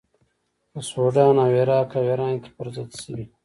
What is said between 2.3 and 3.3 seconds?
کې پر ضد شوې.